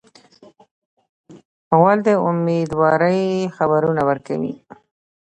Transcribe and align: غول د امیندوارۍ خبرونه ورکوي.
غول 1.77 1.97
د 2.07 2.09
امیندوارۍ 2.27 3.23
خبرونه 3.55 4.01
ورکوي. 4.09 4.53